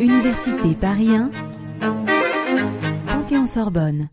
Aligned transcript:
Université 0.00 0.74
Paris 0.80 1.16
1, 1.16 1.28
Panthéon-Sorbonne. 3.06 4.08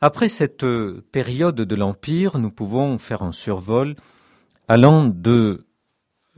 Après 0.00 0.28
cette 0.28 0.66
période 1.12 1.56
de 1.56 1.74
l'Empire, 1.74 2.38
nous 2.38 2.50
pouvons 2.50 2.98
faire 2.98 3.22
un 3.22 3.32
survol 3.32 3.96
allant 4.68 5.06
de 5.06 5.66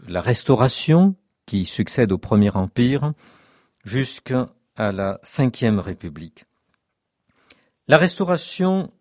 la 0.07 0.21
Restauration, 0.21 1.17
qui 1.47 1.65
succède 1.65 2.13
au 2.13 2.19
Premier 2.19 2.51
Empire, 2.57 3.13
jusqu'à 3.85 4.51
la 4.77 5.19
Cinquième 5.23 5.81
République. 5.81 6.47
La 7.89 7.99
Restauration, 7.99 8.93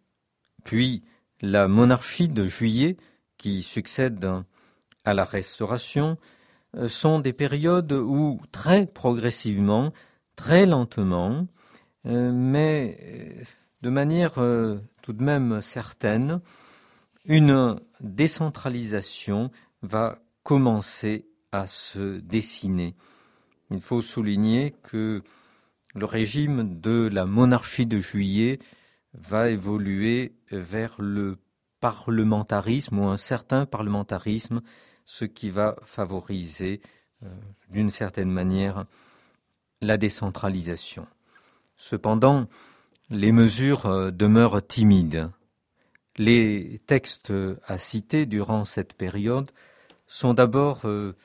puis 0.63 1.04
la 1.41 1.67
monarchie 1.67 2.29
de 2.29 2.47
Juillet, 2.47 2.97
qui 3.38 3.63
succède 3.63 4.43
à 5.05 5.14
la 5.14 5.23
Restauration, 5.23 6.18
euh, 6.75 6.87
sont 6.89 7.19
des 7.19 7.33
périodes 7.33 7.93
où 7.93 8.41
très 8.51 8.86
progressivement, 8.86 9.93
très 10.36 10.65
lentement, 10.65 11.47
euh, 12.05 12.31
mais 12.33 12.97
euh, 13.01 13.43
de 13.81 13.89
manière 13.89 14.33
tout 15.01 15.14
de 15.14 15.23
même 15.23 15.61
certaine, 15.61 16.42
une 17.25 17.79
décentralisation 18.01 19.51
va 19.81 20.19
commencer 20.43 21.28
à 21.51 21.67
se 21.67 22.19
dessiner. 22.19 22.95
Il 23.69 23.81
faut 23.81 24.01
souligner 24.01 24.73
que 24.83 25.21
le 25.93 26.06
régime 26.06 26.79
de 26.79 27.09
la 27.11 27.25
monarchie 27.25 27.86
de 27.86 28.00
juillet 28.00 28.59
va 29.14 29.50
évoluer 29.50 30.36
vers 30.51 30.95
le 31.00 31.37
parlementarisme 31.79 32.99
ou 32.99 33.05
un 33.05 33.17
certain 33.17 33.66
parlementarisme, 33.66 34.61
ce 35.05 35.25
qui 35.25 35.49
va 35.49 35.75
favoriser 35.83 36.81
euh, 37.23 37.28
d'une 37.69 37.92
certaine 37.92 38.31
manière 38.31 38.86
la 39.81 39.97
décentralisation. 39.97 41.08
Cependant, 41.75 42.47
les 43.09 43.31
mesures 43.31 43.86
euh, 43.86 44.11
demeurent 44.11 44.66
timides. 44.66 45.30
Les 46.17 46.81
textes 46.88 47.31
à 47.66 47.78
citer 47.78 48.25
durant 48.25 48.66
cette 48.66 48.94
période 48.94 49.52
sont 50.08 50.34
d'abord 50.34 50.81
euh, 50.86 51.16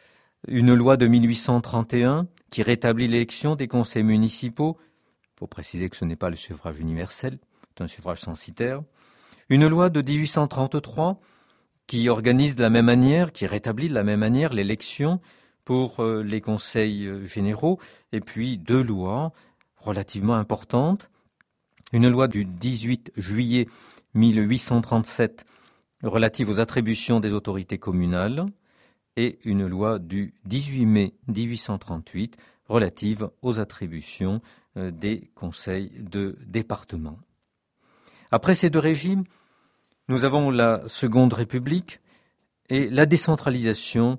une 0.49 0.75
loi 0.75 0.97
de 0.97 1.07
1831 1.07 2.27
qui 2.51 2.63
rétablit 2.63 3.09
l'élection 3.09 3.57
des 3.57 3.69
conseils 3.69 4.03
municipaux. 4.03 4.77
Il 5.37 5.39
faut 5.41 5.47
préciser 5.47 5.89
que 5.89 5.97
ce 5.97 6.05
n'est 6.05 6.17
pas 6.17 6.31
le 6.31 6.37
suffrage 6.37 6.79
universel, 6.79 7.39
c'est 7.69 7.83
un 7.83 7.89
suffrage 7.89 8.21
censitaire. 8.21 8.83
Une 9.53 9.69
loi 9.69 9.91
de 9.91 10.01
1833 10.01 11.21
qui 11.87 12.09
organise 12.09 12.55
de 12.55 12.63
la 12.63 12.71
même 12.71 12.87
manière, 12.87 13.33
qui 13.33 13.47
rétablit 13.47 13.89
de 13.89 13.93
la 13.93 14.03
même 14.03 14.21
manière 14.21 14.55
l'élection 14.55 15.21
pour 15.67 16.01
euh, 16.01 16.23
les 16.23 16.41
conseils 16.41 17.05
euh, 17.07 17.27
généraux, 17.27 17.79
et 18.13 18.21
puis 18.21 18.57
deux 18.57 18.83
lois 18.83 19.31
relativement 19.77 20.37
importantes. 20.37 21.11
Une 21.93 22.09
loi 22.09 22.29
du 22.29 22.47
18 22.47 23.13
juillet 23.19 23.69
1837 24.15 25.45
relative 26.03 26.49
aux 26.49 26.59
attributions 26.59 27.21
des 27.21 27.35
autorités 27.35 27.77
communales, 27.77 28.47
et 29.17 29.39
une 29.45 29.67
loi 29.67 29.99
du 29.99 30.33
18 30.47 30.87
mai 30.87 31.13
1838 31.29 32.39
relative 32.65 33.29
aux 33.43 33.61
attributions 33.61 34.41
euh, 34.79 34.91
des 34.91 35.31
conseils 35.35 35.91
de 35.99 36.39
département. 36.47 37.19
Après 38.31 38.55
ces 38.55 38.71
deux 38.71 38.79
régimes, 38.79 39.25
nous 40.09 40.25
avons 40.25 40.51
la 40.51 40.83
Seconde 40.87 41.33
République 41.33 42.01
et 42.69 42.89
la 42.91 43.07
décentralisation 43.07 44.19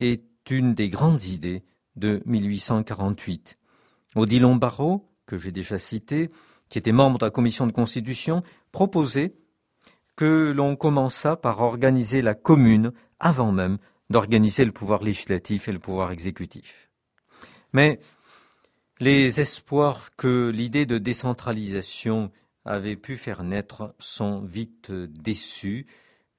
est 0.00 0.50
une 0.50 0.74
des 0.74 0.88
grandes 0.88 1.24
idées 1.24 1.62
de 1.96 2.22
1848. 2.26 3.56
Odilon 4.16 4.56
Barrault, 4.56 5.08
que 5.26 5.38
j'ai 5.38 5.52
déjà 5.52 5.78
cité, 5.78 6.30
qui 6.68 6.78
était 6.78 6.92
membre 6.92 7.18
de 7.18 7.24
la 7.24 7.30
commission 7.30 7.66
de 7.66 7.72
constitution, 7.72 8.42
proposait 8.72 9.34
que 10.16 10.52
l'on 10.54 10.76
commençât 10.76 11.36
par 11.36 11.60
organiser 11.60 12.22
la 12.22 12.34
commune 12.34 12.92
avant 13.18 13.52
même 13.52 13.78
d'organiser 14.10 14.64
le 14.64 14.72
pouvoir 14.72 15.02
législatif 15.02 15.68
et 15.68 15.72
le 15.72 15.78
pouvoir 15.78 16.12
exécutif. 16.12 16.90
Mais 17.72 17.98
les 19.00 19.40
espoirs 19.40 20.10
que 20.16 20.50
l'idée 20.50 20.86
de 20.86 20.98
décentralisation 20.98 22.30
avait 22.64 22.96
pu 22.96 23.16
faire 23.16 23.44
naître 23.44 23.94
sont 23.98 24.40
vite 24.40 24.90
déçus. 24.90 25.86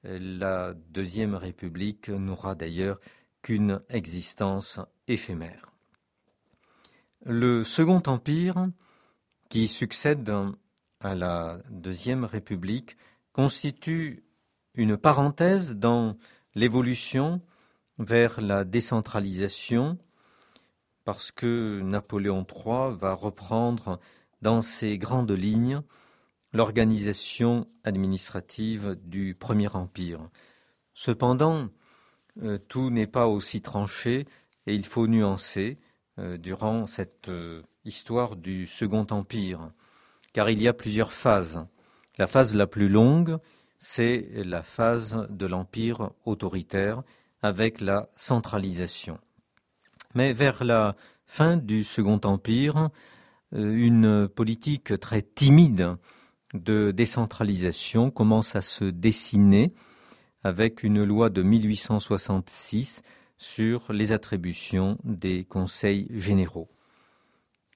La 0.02 0.74
Deuxième 0.90 1.34
République 1.34 2.08
n'aura 2.08 2.54
d'ailleurs 2.54 3.00
qu'une 3.42 3.80
existence 3.88 4.80
éphémère. 5.08 5.72
Le 7.24 7.64
Second 7.64 8.02
Empire, 8.06 8.68
qui 9.48 9.68
succède 9.68 10.30
à 11.00 11.14
la 11.14 11.58
Deuxième 11.70 12.24
République, 12.24 12.96
constitue 13.32 14.24
une 14.74 14.96
parenthèse 14.96 15.74
dans 15.74 16.16
l'évolution 16.54 17.40
vers 17.98 18.40
la 18.40 18.64
décentralisation 18.64 19.98
parce 21.04 21.30
que 21.30 21.80
Napoléon 21.82 22.44
III 22.44 22.96
va 22.96 23.14
reprendre 23.14 24.00
dans 24.42 24.60
ses 24.60 24.98
grandes 24.98 25.30
lignes 25.30 25.82
l'organisation 26.52 27.66
administrative 27.84 28.96
du 29.02 29.34
Premier 29.34 29.68
Empire. 29.74 30.28
Cependant, 30.94 31.68
euh, 32.42 32.58
tout 32.68 32.90
n'est 32.90 33.06
pas 33.06 33.26
aussi 33.26 33.62
tranché 33.62 34.26
et 34.66 34.74
il 34.74 34.84
faut 34.84 35.06
nuancer 35.06 35.78
euh, 36.18 36.36
durant 36.36 36.86
cette 36.86 37.28
euh, 37.28 37.62
histoire 37.84 38.36
du 38.36 38.66
Second 38.66 39.06
Empire, 39.10 39.70
car 40.32 40.50
il 40.50 40.60
y 40.60 40.68
a 40.68 40.72
plusieurs 40.72 41.12
phases. 41.12 41.66
La 42.18 42.26
phase 42.26 42.54
la 42.54 42.66
plus 42.66 42.88
longue, 42.88 43.38
c'est 43.78 44.30
la 44.44 44.62
phase 44.62 45.26
de 45.28 45.46
l'Empire 45.46 46.10
autoritaire 46.24 47.02
avec 47.42 47.80
la 47.80 48.08
centralisation. 48.16 49.18
Mais 50.14 50.32
vers 50.32 50.64
la 50.64 50.96
fin 51.26 51.58
du 51.58 51.84
Second 51.84 52.20
Empire, 52.24 52.88
une 53.52 54.28
politique 54.28 54.98
très 54.98 55.20
timide 55.20 55.96
de 56.56 56.90
décentralisation 56.90 58.10
commence 58.10 58.56
à 58.56 58.62
se 58.62 58.84
dessiner 58.84 59.72
avec 60.42 60.82
une 60.82 61.04
loi 61.04 61.30
de 61.30 61.42
1866 61.42 63.02
sur 63.38 63.92
les 63.92 64.12
attributions 64.12 64.98
des 65.04 65.44
conseils 65.44 66.08
généraux. 66.12 66.68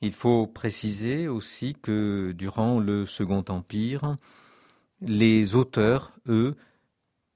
Il 0.03 0.13
faut 0.13 0.47
préciser 0.47 1.29
aussi 1.29 1.75
que 1.75 2.33
durant 2.33 2.79
le 2.79 3.05
Second 3.05 3.45
Empire, 3.49 4.17
les 5.03 5.55
auteurs, 5.55 6.13
eux, 6.29 6.57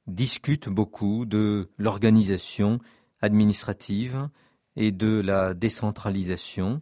discutent 0.07 0.69
beaucoup 0.69 1.25
de 1.27 1.69
l'organisation 1.79 2.79
administrative 3.21 4.29
et 4.77 4.93
de 4.93 5.21
la 5.21 5.55
décentralisation. 5.55 6.81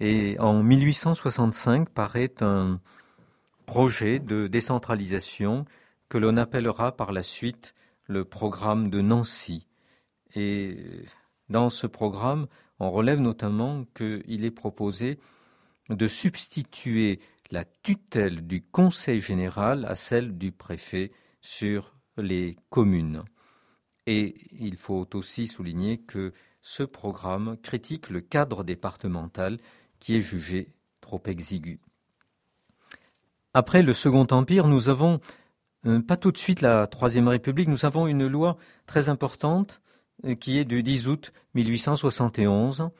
Et 0.00 0.36
en 0.38 0.62
1865 0.62 1.90
paraît 1.90 2.32
un 2.40 2.80
projet 3.70 4.18
de 4.18 4.48
décentralisation 4.48 5.64
que 6.08 6.18
l'on 6.18 6.36
appellera 6.36 6.96
par 6.96 7.12
la 7.12 7.22
suite 7.22 7.72
le 8.08 8.24
programme 8.24 8.90
de 8.90 9.00
Nancy. 9.00 9.68
Et 10.34 10.76
dans 11.48 11.70
ce 11.70 11.86
programme, 11.86 12.48
on 12.80 12.90
relève 12.90 13.20
notamment 13.20 13.84
qu'il 13.94 14.44
est 14.44 14.50
proposé 14.50 15.20
de 15.88 16.08
substituer 16.08 17.20
la 17.52 17.64
tutelle 17.64 18.44
du 18.44 18.60
Conseil 18.60 19.20
général 19.20 19.84
à 19.84 19.94
celle 19.94 20.36
du 20.36 20.50
préfet 20.50 21.12
sur 21.40 21.94
les 22.16 22.56
communes. 22.70 23.22
Et 24.08 24.34
il 24.50 24.74
faut 24.74 25.06
aussi 25.14 25.46
souligner 25.46 25.98
que 25.98 26.32
ce 26.60 26.82
programme 26.82 27.56
critique 27.62 28.10
le 28.10 28.20
cadre 28.20 28.64
départemental 28.64 29.58
qui 30.00 30.16
est 30.16 30.22
jugé 30.22 30.74
trop 31.00 31.22
exigu. 31.26 31.78
Après 33.52 33.82
le 33.82 33.92
Second 33.92 34.28
Empire, 34.30 34.68
nous 34.68 34.88
avons, 34.88 35.18
euh, 35.84 36.00
pas 36.00 36.16
tout 36.16 36.30
de 36.30 36.38
suite 36.38 36.60
la 36.60 36.86
Troisième 36.86 37.26
République, 37.26 37.68
nous 37.68 37.84
avons 37.84 38.06
une 38.06 38.28
loi 38.28 38.56
très 38.86 39.08
importante 39.08 39.80
euh, 40.24 40.36
qui 40.36 40.58
est 40.58 40.64
du 40.64 40.84
10 40.84 41.08
août 41.08 41.32
1871, 41.54 42.90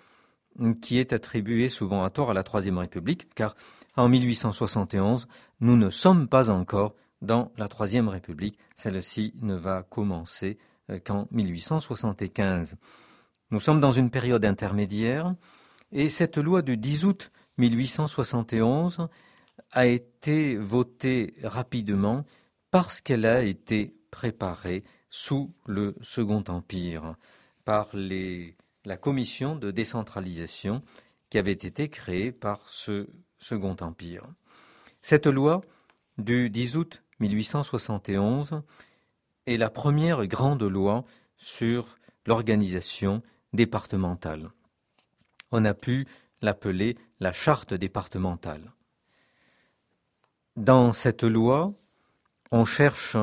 qui 0.83 0.99
est 0.99 1.13
attribuée 1.13 1.69
souvent 1.69 2.03
à 2.03 2.11
tort 2.11 2.33
à 2.33 2.35
la 2.35 2.43
Troisième 2.43 2.79
République, 2.79 3.33
car 3.35 3.55
en 3.97 4.09
1871, 4.09 5.29
nous 5.61 5.77
ne 5.77 5.89
sommes 5.89 6.27
pas 6.27 6.51
encore 6.51 6.97
dans 7.23 7.53
la 7.57 7.69
Troisième 7.69 8.09
République. 8.09 8.59
Celle-ci 8.75 9.35
ne 9.43 9.55
va 9.55 9.85
commencer 9.85 10.59
euh, 10.91 10.99
qu'en 10.99 11.29
1875. 11.31 12.75
Nous 13.53 13.61
sommes 13.61 13.79
dans 13.79 13.93
une 13.93 14.11
période 14.11 14.45
intermédiaire 14.45 15.33
et 15.93 16.09
cette 16.09 16.39
loi 16.39 16.63
du 16.63 16.77
10 16.77 17.05
août 17.05 17.31
1871 17.59 19.09
a 19.73 19.87
été 19.87 20.57
votée 20.57 21.35
rapidement 21.43 22.25
parce 22.71 23.01
qu'elle 23.01 23.27
a 23.27 23.43
été 23.43 23.97
préparée 24.11 24.85
sous 25.11 25.53
le 25.67 25.95
Second 26.03 26.45
Empire 26.49 27.15
par 27.65 27.89
la 27.95 28.97
commission 28.97 29.57
de 29.57 29.71
décentralisation 29.71 30.83
qui 31.31 31.39
avait 31.39 31.53
été 31.53 31.89
créée 31.89 32.33
par 32.33 32.69
ce 32.69 33.09
Second 33.39 33.77
Empire. 33.81 34.27
Cette 35.03 35.27
loi 35.27 35.63
du 36.19 36.51
10 36.51 36.77
août 36.77 37.03
1871 37.21 38.63
est 39.47 39.57
la 39.57 39.71
première 39.71 40.27
grande 40.27 40.63
loi 40.63 41.05
sur 41.37 41.97
l'organisation 42.27 43.23
départementale. 43.53 44.51
On 45.53 45.65
a 45.65 45.75
pu 45.75 46.07
l'appeler 46.43 46.97
la 47.19 47.33
charte 47.33 47.75
départementale. 47.75 48.73
Dans 50.57 50.93
cette 50.93 51.23
loi, 51.23 51.73
on 52.51 52.65
cherche 52.65 53.17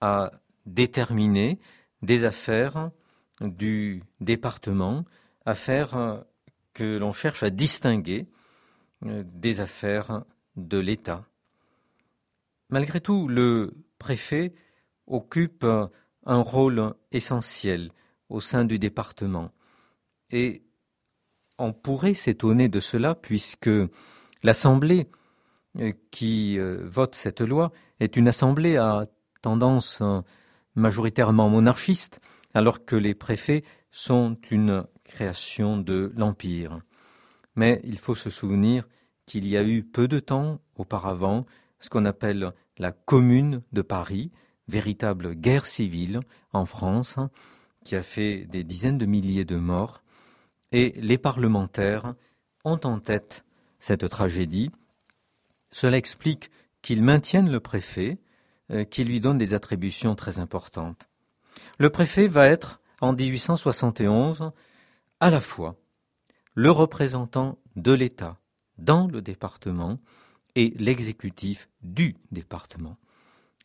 à 0.00 0.32
déterminer 0.66 1.58
des 2.02 2.24
affaires 2.24 2.90
du 3.40 4.02
département, 4.20 5.04
affaires 5.44 6.24
que 6.74 6.96
l'on 6.96 7.12
cherche 7.12 7.42
à 7.42 7.50
distinguer 7.50 8.26
euh, 9.04 9.24
des 9.26 9.60
affaires 9.60 10.24
de 10.56 10.78
l'État. 10.78 11.24
Malgré 12.70 13.00
tout, 13.00 13.28
le 13.28 13.74
préfet 13.98 14.54
occupe 15.06 15.64
un 15.64 16.42
rôle 16.42 16.94
essentiel 17.10 17.90
au 18.28 18.40
sein 18.40 18.64
du 18.64 18.78
département. 18.78 19.50
Et 20.30 20.62
on 21.58 21.72
pourrait 21.72 22.14
s'étonner 22.14 22.68
de 22.68 22.80
cela 22.80 23.14
puisque 23.14 23.70
l'Assemblée 24.42 25.08
qui 26.10 26.58
euh, 26.58 26.82
vote 26.84 27.14
cette 27.14 27.40
loi 27.40 27.72
est 28.00 28.16
une 28.16 28.28
Assemblée 28.28 28.76
à 28.76 29.06
tendance 29.42 29.98
euh, 30.02 30.20
majoritairement 30.74 31.48
monarchiste, 31.48 32.20
alors 32.54 32.84
que 32.84 32.96
les 32.96 33.14
préfets 33.14 33.62
sont 33.90 34.36
une 34.50 34.84
création 35.04 35.76
de 35.76 36.12
l'Empire. 36.16 36.80
Mais 37.56 37.80
il 37.84 37.98
faut 37.98 38.14
se 38.14 38.30
souvenir 38.30 38.86
qu'il 39.26 39.46
y 39.46 39.56
a 39.56 39.62
eu 39.62 39.82
peu 39.82 40.08
de 40.08 40.18
temps 40.18 40.60
auparavant 40.76 41.46
ce 41.78 41.90
qu'on 41.90 42.04
appelle 42.04 42.52
la 42.78 42.92
Commune 42.92 43.62
de 43.72 43.82
Paris, 43.82 44.30
véritable 44.68 45.34
guerre 45.34 45.66
civile 45.66 46.20
en 46.52 46.64
France, 46.64 47.18
qui 47.84 47.96
a 47.96 48.02
fait 48.02 48.46
des 48.46 48.64
dizaines 48.64 48.98
de 48.98 49.06
milliers 49.06 49.44
de 49.44 49.56
morts, 49.56 50.02
et 50.72 50.94
les 51.00 51.18
parlementaires 51.18 52.14
ont 52.64 52.80
en 52.84 52.98
tête 52.98 53.44
cette 53.80 54.08
tragédie. 54.08 54.70
Cela 55.70 55.96
explique 55.96 56.50
qu'ils 56.82 57.02
maintiennent 57.02 57.50
le 57.50 57.60
préfet, 57.60 58.18
euh, 58.70 58.84
qui 58.84 59.04
lui 59.04 59.20
donne 59.20 59.38
des 59.38 59.54
attributions 59.54 60.14
très 60.14 60.38
importantes. 60.38 61.08
Le 61.78 61.90
préfet 61.90 62.26
va 62.26 62.46
être, 62.46 62.80
en 63.00 63.12
1871, 63.12 64.50
à 65.20 65.30
la 65.30 65.40
fois 65.40 65.76
le 66.54 66.70
représentant 66.70 67.58
de 67.76 67.92
l'État 67.92 68.38
dans 68.78 69.06
le 69.06 69.22
département 69.22 70.00
et 70.54 70.74
l'exécutif 70.76 71.68
du 71.82 72.16
département. 72.32 72.96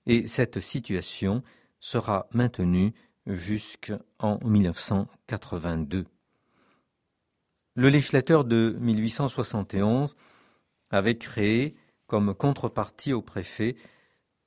Et 0.06 0.27
cette 0.27 0.59
situation 0.59 1.44
sera 1.79 2.27
maintenue 2.31 2.94
jusqu'en 3.25 4.39
1982. 4.44 6.06
Le 7.75 7.89
législateur 7.89 8.44
de 8.44 8.77
1871 8.79 10.15
avait 10.91 11.17
créé 11.17 11.75
comme 12.13 12.36
contrepartie 12.36 13.12
au 13.12 13.24
préfet 13.24 13.75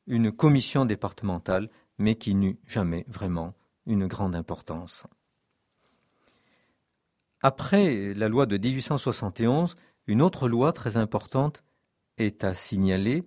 une 0.06 0.30
commission 0.30 0.84
départementale, 0.84 1.68
mais 1.98 2.14
qui 2.14 2.36
n'eut 2.36 2.60
jamais 2.64 3.04
vraiment 3.08 3.54
une 3.86 4.06
grande 4.06 4.36
importance. 4.36 5.04
Après 7.42 8.14
la 8.14 8.28
loi 8.28 8.46
de 8.46 8.56
1871, 8.56 9.74
une 10.06 10.22
autre 10.22 10.48
loi 10.48 10.72
très 10.72 10.96
importante 10.96 11.64
est 12.18 12.44
à 12.44 12.54
signaler, 12.54 13.24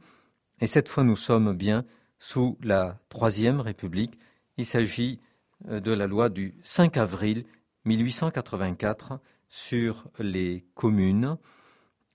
et 0.62 0.68
cette 0.68 0.88
fois 0.88 1.04
nous 1.04 1.18
sommes 1.18 1.52
bien 1.52 1.84
sous 2.18 2.58
la 2.62 2.98
Troisième 3.10 3.60
République. 3.60 4.18
Il 4.56 4.66
s'agit 4.66 5.20
euh, 5.68 5.82
de 5.82 5.92
la 5.92 6.08
loi 6.08 6.30
du 6.30 6.56
5 6.64 6.96
avril 6.96 7.44
1884 7.84 9.20
sur 9.50 10.08
les 10.18 10.66
communes, 10.76 11.38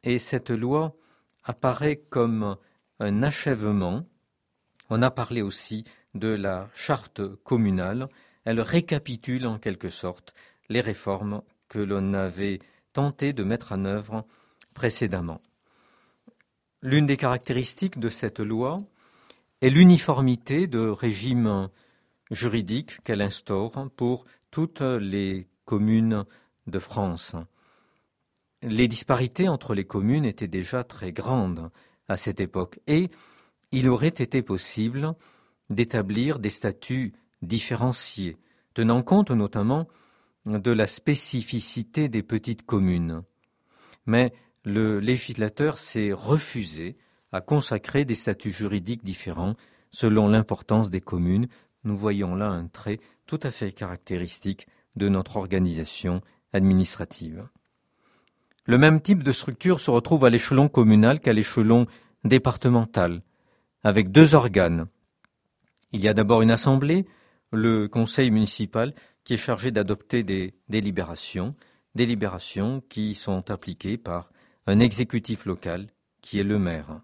et 0.05 0.19
cette 0.19 0.49
loi 0.49 0.97
apparaît 1.45 1.97
comme 1.97 2.57
un 3.01 3.23
achèvement. 3.23 4.07
On 4.91 5.03
a 5.03 5.11
parlé 5.11 5.43
aussi 5.43 5.85
de 6.15 6.29
la 6.29 6.69
charte 6.75 7.23
communale. 7.45 8.09
Elle 8.45 8.61
récapitule 8.61 9.47
en 9.47 9.59
quelque 9.59 9.91
sorte 9.91 10.35
les 10.69 10.81
réformes 10.81 11.43
que 11.69 11.79
l'on 11.79 12.13
avait 12.13 12.61
tenté 12.93 13.33
de 13.33 13.45
mettre 13.45 13.73
en 13.73 13.85
œuvre 13.85 14.27
précédemment. 14.75 15.41
L'une 16.83 17.07
des 17.07 17.17
caractéristiques 17.17 17.99
de 17.99 18.09
cette 18.09 18.41
loi 18.41 18.83
est 19.61 19.71
l'uniformité 19.71 20.67
de 20.67 20.87
régime 20.89 21.71
juridique 22.31 23.03
qu'elle 23.03 23.23
instaure 23.23 23.89
pour 23.97 24.25
toutes 24.51 24.83
les 24.83 25.49
communes 25.65 26.25
de 26.67 26.79
France. 26.79 27.37
Les 28.67 28.89
disparités 28.89 29.47
entre 29.47 29.75
les 29.75 29.85
communes 29.85 30.25
étaient 30.25 30.49
déjà 30.49 30.85
très 30.85 31.13
grandes 31.13 31.71
à 32.09 32.17
cette 32.17 32.41
époque 32.41 32.81
et 32.87 33.11
il 33.73 33.91
aurait 33.91 34.09
été 34.09 34.41
possible 34.41 35.13
d'établir 35.69 36.39
des 36.39 36.49
statuts 36.49 37.13
différenciés, 37.43 38.39
tenant 38.73 39.03
compte 39.03 39.31
notamment 39.31 39.87
de 40.47 40.71
la 40.71 40.87
spécificité 40.87 42.09
des 42.09 42.23
petites 42.23 42.65
communes. 42.65 43.23
Mais 44.07 44.33
le 44.65 44.99
législateur 44.99 45.77
s'est 45.77 46.13
refusé 46.15 46.97
à 47.33 47.43
consacrer 47.43 48.07
des 48.07 48.15
statuts 48.15 48.51
juridiques 48.51 49.05
différents 49.05 49.57
selon 49.91 50.27
l'importance 50.27 50.89
des 50.89 51.03
communes. 51.03 51.49
Nous 51.85 51.99
voyons 51.99 52.35
là 52.35 52.49
un 52.49 52.69
trait 52.69 52.99
tout 53.27 53.41
à 53.43 53.51
fait 53.51 53.73
caractéristique 53.73 54.69
de 54.97 55.11
notre 55.11 55.37
organisation 55.37 56.23
administrative. 56.55 57.47
Le 58.67 58.79
même 58.79 59.01
type 59.01 59.23
de 59.23 59.33
structure 59.33 59.81
se 59.81 59.91
retrouve 59.91 60.25
à 60.25 60.31
l'échelon 60.31 60.69
communal 60.69 61.21
qu'à 61.21 61.33
l'échelon 61.33 61.87
départemental, 62.25 63.23
avec 63.83 64.11
deux 64.11 64.35
organes. 64.35 64.87
Il 65.93 66.01
y 66.01 66.09
a 66.09 66.15
d'abord 66.15 66.41
une 66.41 66.51
assemblée, 66.51 67.07
le 67.53 67.89
conseil 67.89 68.31
municipal, 68.31 68.95
qui 69.23 69.35
est 69.35 69.39
chargé 69.39 69.71
d'adopter 69.71 70.23
des 70.23 70.55
délibérations, 70.69 71.55
délibérations 71.95 72.83
qui 72.89 73.15
sont 73.15 73.51
appliquées 73.51 73.99
par 73.99 74.33
un 74.67 74.81
exécutif 74.81 75.45
local 75.45 75.89
qui 76.23 76.39
est 76.39 76.45
le 76.45 76.59
maire. 76.59 77.03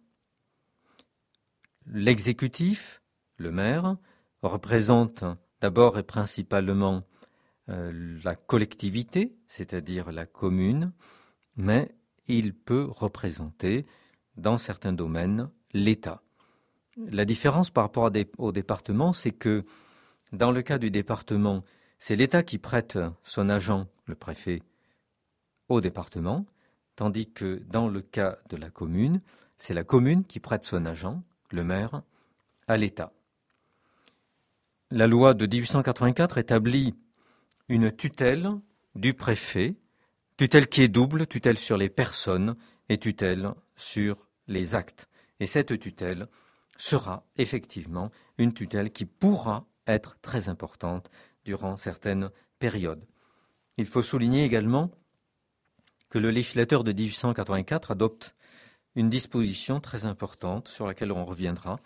L'exécutif, 1.86 3.02
le 3.36 3.50
maire, 3.50 3.96
représente 4.42 5.24
d'abord 5.60 5.98
et 5.98 6.02
principalement 6.02 7.02
euh, 7.68 8.18
la 8.24 8.34
collectivité, 8.34 9.36
c'est-à-dire 9.46 10.10
la 10.10 10.24
commune, 10.24 10.92
mais 11.56 11.90
il 12.28 12.54
peut 12.54 12.86
représenter, 12.90 13.86
dans 14.36 14.58
certains 14.58 14.92
domaines, 14.92 15.50
l'État. 15.72 16.22
La 16.96 17.24
différence 17.24 17.70
par 17.70 17.84
rapport 17.84 18.10
au 18.38 18.52
département, 18.52 19.12
c'est 19.12 19.32
que 19.32 19.64
dans 20.32 20.52
le 20.52 20.62
cas 20.62 20.78
du 20.78 20.90
département, 20.90 21.64
c'est 21.98 22.16
l'État 22.16 22.42
qui 22.42 22.58
prête 22.58 22.98
son 23.22 23.48
agent, 23.48 23.86
le 24.06 24.14
préfet, 24.14 24.62
au 25.68 25.80
département, 25.80 26.46
tandis 26.96 27.30
que 27.30 27.62
dans 27.68 27.88
le 27.88 28.00
cas 28.00 28.38
de 28.48 28.56
la 28.56 28.70
commune, 28.70 29.20
c'est 29.56 29.74
la 29.74 29.84
commune 29.84 30.24
qui 30.24 30.40
prête 30.40 30.64
son 30.64 30.84
agent, 30.86 31.22
le 31.50 31.64
maire, 31.64 32.02
à 32.68 32.76
l'État. 32.76 33.12
La 34.90 35.06
loi 35.06 35.34
de 35.34 35.46
1884 35.46 36.38
établit 36.38 36.94
une 37.68 37.92
tutelle 37.92 38.50
du 38.94 39.14
préfet, 39.14 39.76
tutelle 40.40 40.68
qui 40.68 40.80
est 40.80 40.88
double, 40.88 41.26
tutelle 41.26 41.58
sur 41.58 41.76
les 41.76 41.90
personnes 41.90 42.56
et 42.88 42.96
tutelle 42.96 43.52
sur 43.76 44.26
les 44.46 44.74
actes. 44.74 45.06
Et 45.38 45.44
cette 45.44 45.78
tutelle 45.78 46.28
sera 46.78 47.26
effectivement 47.36 48.10
une 48.38 48.54
tutelle 48.54 48.90
qui 48.90 49.04
pourra 49.04 49.66
être 49.86 50.16
très 50.22 50.48
importante 50.48 51.10
durant 51.44 51.76
certaines 51.76 52.30
périodes. 52.58 53.04
Il 53.76 53.84
faut 53.84 54.00
souligner 54.00 54.46
également 54.46 54.90
que 56.08 56.18
le 56.18 56.30
législateur 56.30 56.84
de 56.84 56.94
1884 56.94 57.90
adopte 57.90 58.34
une 58.94 59.10
disposition 59.10 59.78
très 59.78 60.06
importante 60.06 60.68
sur 60.68 60.86
laquelle 60.86 61.12
on 61.12 61.26
reviendra. 61.26 61.80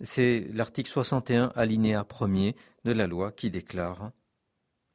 C'est 0.00 0.48
l'article 0.54 0.90
61 0.90 1.52
alinéa 1.54 2.04
1er 2.04 2.54
de 2.86 2.92
la 2.92 3.06
loi 3.06 3.32
qui 3.32 3.50
déclare 3.50 4.12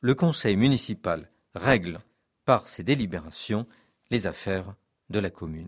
le 0.02 0.16
conseil 0.16 0.56
municipal 0.56 1.30
règle 1.54 2.00
par 2.48 2.66
ses 2.66 2.82
délibérations 2.82 3.68
les 4.10 4.26
affaires 4.26 4.74
de 5.10 5.20
la 5.20 5.30
commune. 5.30 5.68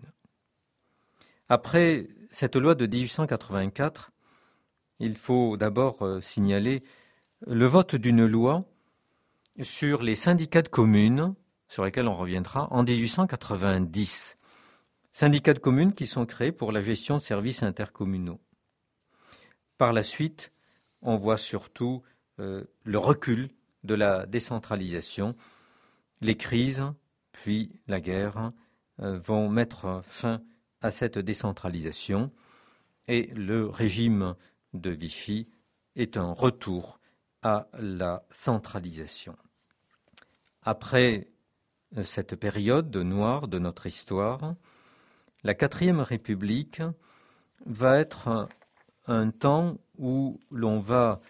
Après 1.50 2.08
cette 2.30 2.56
loi 2.56 2.74
de 2.74 2.86
1884, 2.86 4.12
il 4.98 5.14
faut 5.18 5.58
d'abord 5.58 6.00
euh, 6.00 6.22
signaler 6.22 6.82
le 7.46 7.66
vote 7.66 7.96
d'une 7.96 8.24
loi 8.24 8.64
sur 9.60 10.02
les 10.02 10.14
syndicats 10.14 10.62
de 10.62 10.68
communes, 10.68 11.34
sur 11.68 11.84
lesquels 11.84 12.08
on 12.08 12.16
reviendra, 12.16 12.66
en 12.72 12.82
1890. 12.82 14.38
Syndicats 15.12 15.52
de 15.52 15.58
communes 15.58 15.92
qui 15.92 16.06
sont 16.06 16.24
créés 16.24 16.52
pour 16.52 16.72
la 16.72 16.80
gestion 16.80 17.18
de 17.18 17.22
services 17.22 17.62
intercommunaux. 17.62 18.40
Par 19.76 19.92
la 19.92 20.02
suite, 20.02 20.50
on 21.02 21.16
voit 21.16 21.36
surtout 21.36 22.02
euh, 22.38 22.64
le 22.84 22.96
recul 22.96 23.50
de 23.84 23.94
la 23.94 24.24
décentralisation. 24.24 25.36
Les 26.20 26.36
crises, 26.36 26.84
puis 27.32 27.80
la 27.86 28.00
guerre, 28.00 28.52
euh, 29.00 29.16
vont 29.18 29.48
mettre 29.48 30.00
fin 30.04 30.42
à 30.80 30.90
cette 30.90 31.18
décentralisation 31.18 32.32
et 33.08 33.26
le 33.34 33.66
régime 33.66 34.34
de 34.72 34.90
Vichy 34.90 35.48
est 35.96 36.16
un 36.16 36.32
retour 36.32 37.00
à 37.42 37.68
la 37.78 38.24
centralisation. 38.30 39.36
Après 40.62 41.28
euh, 41.96 42.02
cette 42.02 42.36
période 42.36 42.94
noire 42.96 43.48
de 43.48 43.58
notre 43.58 43.86
histoire, 43.86 44.54
la 45.42 45.54
quatrième 45.54 46.00
République 46.00 46.82
va 47.66 47.98
être 47.98 48.48
un, 49.06 49.30
temps 49.30 49.78
où 49.98 50.38
l'on 50.50 50.78
va 50.78 51.20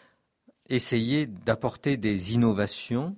essayer 0.68 1.26
d'apporter 1.26 1.96
des 1.96 2.34
innovations. 2.34 3.16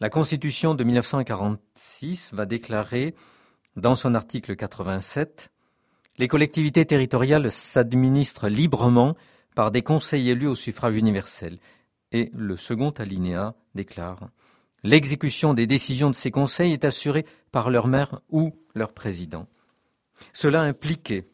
La 0.00 0.10
Constitution 0.10 0.76
de 0.76 0.84
1946 0.84 2.32
va 2.32 2.46
déclarer 2.46 3.16
dans 3.74 3.96
son 3.96 4.14
article 4.14 4.54
87 4.54 5.50
Les 6.18 6.28
collectivités 6.28 6.84
territoriales 6.84 7.50
s'administrent 7.50 8.48
librement 8.48 9.16
par 9.56 9.72
des 9.72 9.82
conseils 9.82 10.30
élus 10.30 10.46
au 10.46 10.54
suffrage 10.54 10.94
universel. 10.94 11.58
Et 12.12 12.30
le 12.32 12.56
second 12.56 12.90
alinéa 12.90 13.56
déclare 13.74 14.28
L'exécution 14.84 15.52
des 15.52 15.66
décisions 15.66 16.10
de 16.10 16.14
ces 16.14 16.30
conseils 16.30 16.72
est 16.72 16.84
assurée 16.84 17.26
par 17.50 17.68
leur 17.68 17.88
maire 17.88 18.20
ou 18.30 18.54
leur 18.76 18.92
président. 18.92 19.48
Cela 20.32 20.62
impliquait 20.62 21.26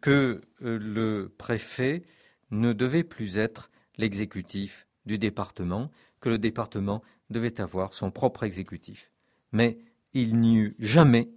que 0.00 0.40
euh, 0.62 0.78
le 0.78 1.34
préfet 1.36 2.04
ne 2.50 2.72
devait 2.72 3.04
plus 3.04 3.36
être 3.36 3.70
l'exécutif 3.98 4.86
du 5.04 5.18
département, 5.18 5.90
que 6.20 6.28
le 6.28 6.38
département 6.38 7.02
devait 7.30 7.60
avoir 7.60 7.94
son 7.94 8.10
propre 8.10 8.42
exécutif. 8.42 9.10
Mais 9.52 9.78
il 10.12 10.38
n'y 10.38 10.56
eut 10.56 10.76
jamais, 10.78 11.30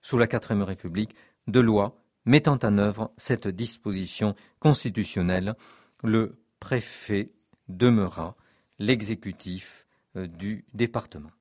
sous 0.00 0.18
la 0.18 0.26
quatrième 0.26 0.62
République, 0.62 1.14
de 1.48 1.60
loi 1.60 1.96
mettant 2.24 2.58
en 2.62 2.78
œuvre 2.78 3.12
cette 3.16 3.48
disposition 3.48 4.34
constitutionnelle. 4.60 5.54
Le 6.04 6.40
préfet 6.60 7.32
demeura 7.68 8.36
l'exécutif 8.78 9.86
euh, 10.16 10.26
du 10.26 10.64
département. 10.72 11.32